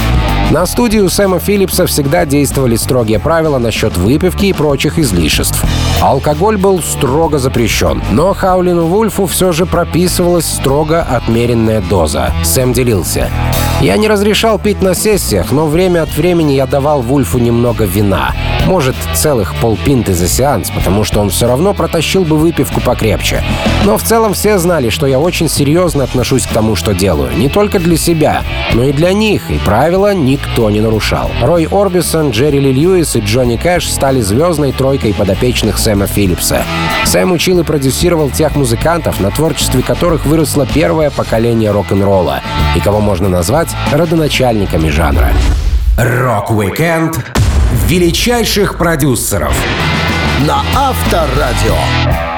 [0.53, 5.65] На студию Сэма Филлипса всегда действовали строгие правила насчет выпивки и прочих излишеств.
[5.99, 12.31] Алкоголь был строго запрещен, но Хаулину Вульфу все же прописывалась строго отмеренная доза.
[12.43, 13.31] Сэм делился.
[13.81, 18.35] «Я не разрешал пить на сессиях, но время от времени я давал Вульфу немного вина.
[18.67, 23.43] Может, целых полпинты за сеанс, потому что он все равно протащил бы выпивку покрепче.
[23.83, 27.35] Но в целом все знали, что я очень серьезно отношусь к тому, что делаю.
[27.35, 30.13] Не только для себя, но и для них, и правила
[30.43, 31.31] никто не нарушал.
[31.41, 36.63] Рой Орбисон, Джерри Ли Льюис и Джонни Кэш стали звездной тройкой подопечных Сэма Филлипса.
[37.05, 42.41] Сэм учил и продюсировал тех музыкантов, на творчестве которых выросло первое поколение рок-н-ролла,
[42.75, 45.29] и кого можно назвать родоначальниками жанра.
[45.97, 47.19] Рок-викенд
[47.87, 49.53] величайших продюсеров
[50.47, 52.32] на Авторадио.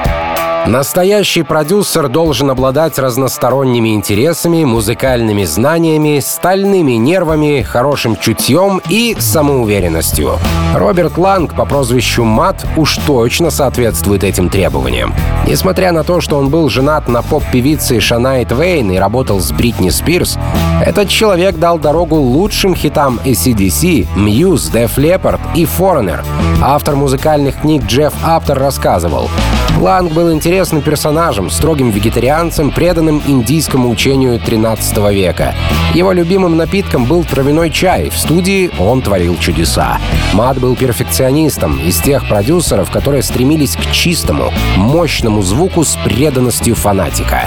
[0.66, 10.32] Настоящий продюсер должен обладать разносторонними интересами, музыкальными знаниями, стальными нервами, хорошим чутьем и самоуверенностью.
[10.74, 15.14] Роберт Ланг по прозвищу Мат уж точно соответствует этим требованиям.
[15.46, 19.90] Несмотря на то, что он был женат на поп-певице Шанай Твейн и работал с Бритни
[19.90, 20.36] Спирс,
[20.84, 26.24] этот человек дал дорогу лучшим хитам ACDC, Muse, Def Leppard и Foreigner.
[26.60, 29.30] Автор музыкальных книг Джефф Аптер рассказывал,
[29.76, 35.54] Ланг был интересным персонажем, строгим вегетарианцем, преданным индийскому учению 13 века.
[35.94, 38.08] Его любимым напитком был травяной чай.
[38.08, 39.98] В студии он творил чудеса.
[40.32, 47.42] Мат был перфекционистом, из тех продюсеров, которые стремились к чистому, мощному звуку с преданностью фанатика.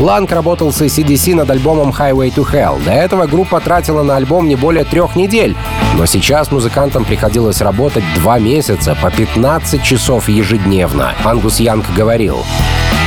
[0.00, 2.82] Ланг работал с ACDC над альбомом Highway to Hell.
[2.82, 5.54] До этого группа тратила на альбом не более трех недель.
[5.98, 11.12] Но сейчас музыкантам приходилось работать два месяца по 15 часов ежедневно.
[11.22, 12.38] Ангус Янг говорил,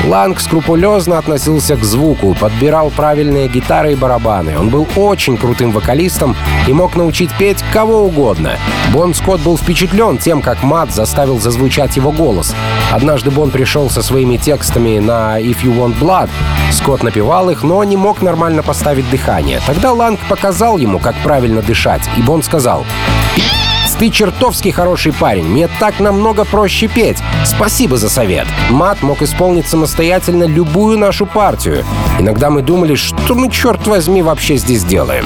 [0.06, 4.60] Ланг скрупулезно относился к звуку, подбирал правильные гитары и барабаны.
[4.60, 6.36] Он был очень крутым вокалистом
[6.68, 8.58] и мог научить петь кого угодно.
[8.92, 12.54] Бон Скотт был впечатлен тем, как Мат заставил зазвучать его голос.
[12.92, 16.30] Однажды Бон пришел со своими текстами на «If You Want Blood».
[16.72, 19.62] Скотт напевал их, но не мог нормально поставить дыхание.
[19.66, 22.86] Тогда Ланг показал ему, как правильно дышать, и Бон сказал
[23.96, 25.46] ты чертовски хороший парень.
[25.46, 27.18] Мне так намного проще петь.
[27.46, 28.48] Спасибо за совет.
[28.70, 31.86] Мат мог исполнить самостоятельно любую нашу партию.
[32.20, 35.26] Иногда мы думали, что мы, черт возьми, вообще здесь делаем.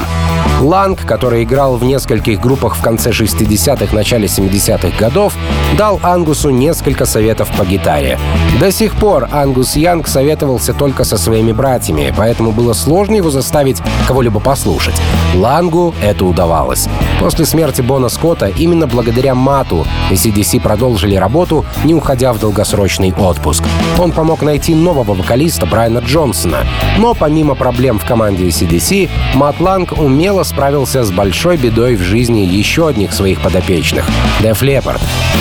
[0.60, 5.34] Ланг, который играл в нескольких группах в конце 60-х, начале 70-х годов,
[5.76, 8.18] дал Ангусу несколько советов по гитаре.
[8.58, 13.80] До сих пор Ангус Янг советовался только со своими братьями, поэтому было сложно его заставить
[14.08, 14.96] кого-либо послушать.
[15.34, 16.88] Лангу это удавалось.
[17.20, 23.62] После смерти Бона Скотта именно благодаря Мату ACDC продолжили работу, не уходя в долгосрочный отпуск.
[23.96, 26.58] Он помог найти нового вокалиста Брайана Джонсона.
[26.98, 32.40] Но помимо проблем в команде ACDC, Мат Ланг умело справился с большой бедой в жизни
[32.40, 34.08] еще одних своих подопечных—
[34.40, 35.00] Деф Лепард.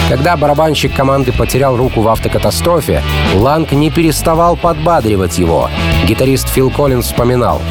[0.09, 3.01] Когда барабанщик команды потерял руку в автокатастрофе,
[3.35, 5.69] Ланг не переставал подбадривать его.
[6.05, 7.61] Гитарист Фил Коллинз вспоминал.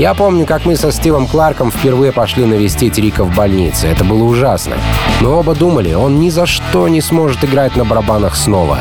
[0.00, 3.86] Я помню, как мы со Стивом Кларком впервые пошли навестить Рика в больнице.
[3.86, 4.76] Это было ужасно.
[5.20, 8.78] Мы оба думали, он ни за что не сможет играть на барабанах снова.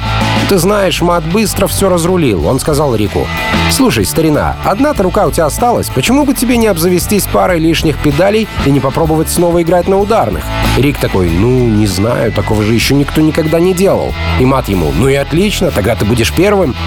[0.47, 2.47] Ты знаешь, Мат быстро все разрулил.
[2.47, 3.27] Он сказал Рику,
[3.69, 5.89] «Слушай, старина, одна-то рука у тебя осталась.
[5.89, 10.45] Почему бы тебе не обзавестись парой лишних педалей и не попробовать снова играть на ударных?»
[10.77, 14.13] Рик такой, «Ну, не знаю, такого же еще никто никогда не делал».
[14.39, 16.77] И Мат ему, «Ну и отлично, тогда ты будешь первым».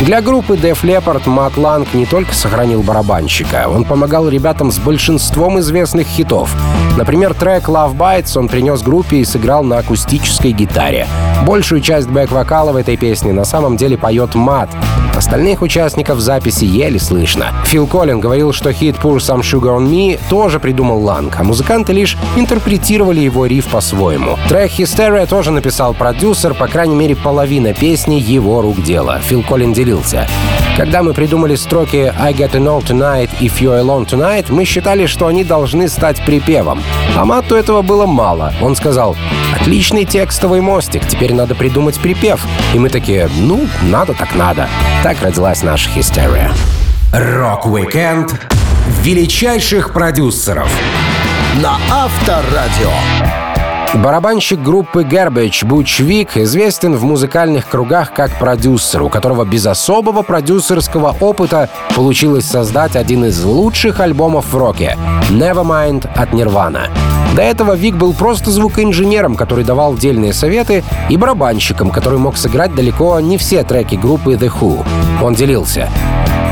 [0.00, 5.60] Для группы Def Leppard Мат Ланг не только сохранил барабанщика, он помогал ребятам с большинством
[5.60, 6.54] известных хитов.
[6.96, 11.06] Например, трек Love Bites он принес группе и сыграл на акустической гитаре.
[11.44, 14.70] Большую часть бэк-вокала в этой песне на самом деле поет Мат,
[15.20, 17.52] Остальных участников записи еле слышно.
[17.66, 21.92] Фил Коллин говорил, что хит Pour Some Sugar On Me тоже придумал Ланг, а музыканты
[21.92, 24.38] лишь интерпретировали его риф по-своему.
[24.48, 29.18] Трек Hysteria тоже написал продюсер, по крайней мере половина песни его рук дело.
[29.18, 30.26] Фил Коллин делился.
[30.80, 35.04] Когда мы придумали строки «I get to know tonight if you're alone tonight», мы считали,
[35.04, 36.82] что они должны стать припевом.
[37.14, 38.54] А Матту этого было мало.
[38.62, 39.14] Он сказал
[39.54, 42.46] «Отличный текстовый мостик, теперь надо придумать припев».
[42.72, 44.68] И мы такие «Ну, надо так надо».
[45.22, 46.52] Родилась наша «Hysteria».
[47.12, 48.32] Рок-викенд
[49.02, 50.70] величайших продюсеров
[51.60, 53.49] на Авторадио.
[53.94, 60.22] Барабанщик группы Garbage Буч Виг известен в музыкальных кругах как продюсер, у которого без особого
[60.22, 64.96] продюсерского опыта получилось создать один из лучших альбомов в роке—
[65.30, 66.88] Nevermind от Nirvana.
[67.34, 72.74] До этого Вик был просто звукоинженером, который давал дельные советы, и барабанщиком, который мог сыграть
[72.74, 74.86] далеко не все треки группы The Who.
[75.20, 75.88] Он делился.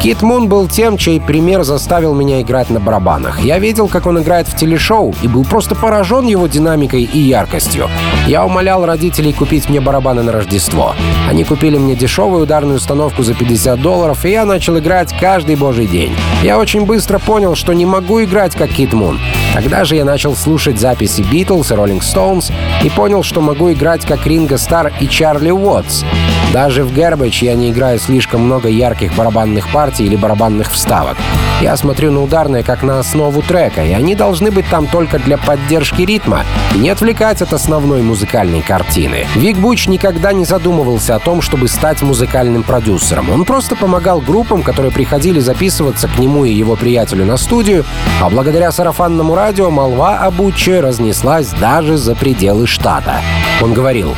[0.00, 3.40] Кит Мун был тем, чей пример заставил меня играть на барабанах.
[3.40, 7.88] Я видел, как он играет в телешоу, и был просто поражен его динамикой и яркостью.
[8.28, 10.94] Я умолял родителей купить мне барабаны на Рождество.
[11.26, 15.86] Они купили мне дешевую ударную установку за 50 долларов, и я начал играть каждый божий
[15.86, 16.14] день.
[16.42, 19.18] Я очень быстро понял, что не могу играть как Кит Мун.
[19.54, 22.52] Тогда же я начал слушать записи Beatles и Rolling Stones
[22.84, 26.04] и понял, что могу играть как Ринго Стар и Чарли Уотс.
[26.52, 31.16] Даже в Garbage я не играю слишком много ярких барабанных партий или барабанных вставок.
[31.60, 35.36] Я смотрю на ударные как на основу трека, и они должны быть там только для
[35.36, 36.44] поддержки ритма
[36.74, 39.28] и не отвлекать от основной музыкальной картины.
[39.36, 43.30] Вик Буч никогда не задумывался о том, чтобы стать музыкальным продюсером.
[43.30, 47.84] Он просто помогал группам, которые приходили записываться к нему и его приятелю на студию,
[48.20, 53.20] а благодаря сарафанному радио молва о Буче разнеслась даже за пределы штата.
[53.62, 54.16] Он говорил,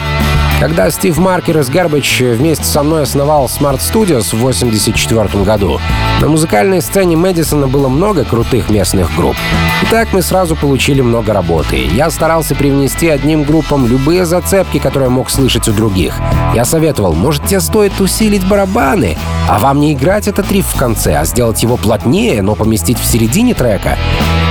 [0.61, 5.81] Когда Стив Маркер из Garbage вместе со мной основал Smart Studios в 1984 году,
[6.21, 9.37] на музыкальной сцене Мэдисона было много крутых местных групп.
[9.83, 11.89] И так мы сразу получили много работы.
[11.95, 16.21] Я старался привнести одним группам любые зацепки, которые мог слышать у других.
[16.55, 19.17] Я советовал, может, тебе стоит усилить барабаны,
[19.49, 23.07] а вам не играть этот риф в конце, а сделать его плотнее, но поместить в
[23.07, 23.97] середине трека.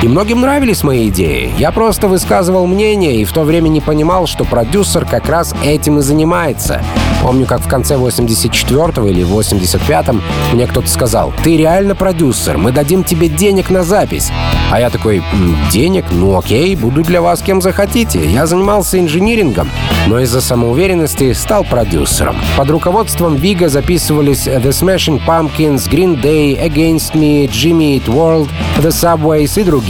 [0.01, 1.51] И многим нравились мои идеи.
[1.57, 5.99] Я просто высказывал мнение и в то время не понимал, что продюсер как раз этим
[5.99, 6.81] и занимается.
[7.21, 10.21] Помню, как в конце 84-го или 85-м
[10.53, 14.31] мне кто-то сказал, «Ты реально продюсер, мы дадим тебе денег на запись».
[14.71, 15.21] А я такой,
[15.69, 16.05] «Денег?
[16.11, 18.23] Ну окей, буду для вас кем захотите».
[18.25, 19.69] Я занимался инжинирингом,
[20.07, 22.37] но из-за самоуверенности стал продюсером.
[22.55, 28.47] Под руководством Вига записывались The Smashing Pumpkins, Green Day, Against Me, Jimmy Eat World,
[28.77, 29.88] The Subways и другие.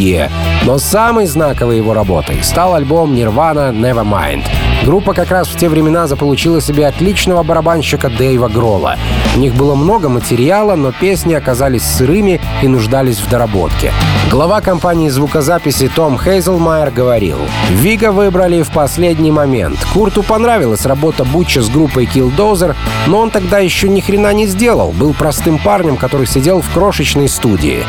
[0.65, 4.43] Но самой знаковой его работой стал альбом Nirvana Nevermind.
[4.85, 8.95] Группа как раз в те времена заполучила себе отличного барабанщика Дэйва Грола.
[9.35, 13.91] У них было много материала, но песни оказались сырыми и нуждались в доработке.
[14.31, 17.37] Глава компании звукозаписи Том Хейзелмайер говорил,
[17.71, 19.79] «Вига выбрали в последний момент.
[19.93, 22.75] Курту понравилась работа Бутча с группой Killdozer,
[23.07, 27.27] но он тогда еще ни хрена не сделал, был простым парнем, который сидел в крошечной
[27.27, 27.83] студии.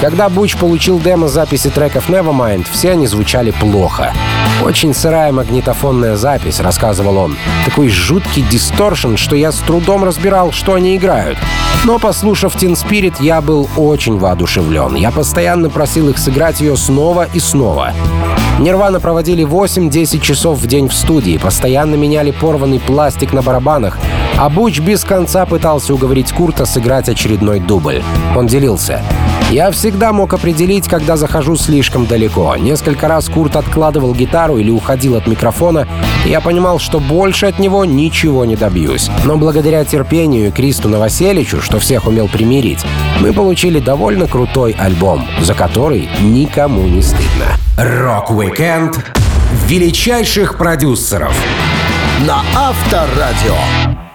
[0.00, 4.12] Когда Буч получил демо записи треков Nevermind, все они звучали плохо.
[4.62, 7.34] Очень сырая магнитофонная запись, рассказывал он.
[7.64, 11.38] Такой жуткий дисторшн, что я с трудом разбирал, что они играют.
[11.86, 14.96] Но послушав Teen Spirit, я был очень воодушевлен.
[14.96, 17.94] Я постоянно просил их сыграть ее снова и снова.
[18.60, 23.98] Нирвана проводили 8-10 часов в день в студии, постоянно меняли порванный пластик на барабанах,
[24.36, 28.02] а Буч без конца пытался уговорить Курта сыграть очередной дубль.
[28.36, 29.02] Он делился.
[29.50, 32.54] Я всегда мог определить, когда захожу слишком далеко.
[32.56, 35.88] Несколько раз Курт откладывал гитару или уходил от микрофона,
[36.26, 39.10] и я понимал, что больше от него ничего не добьюсь.
[39.24, 42.84] Но благодаря терпению и Кристу Новоселичу, что всех умел примирить,
[43.20, 47.56] мы получили довольно крутой альбом, за который никому не стыдно.
[47.82, 48.94] Рок-викенд
[49.66, 51.34] величайших продюсеров
[52.26, 54.09] на Авторадио.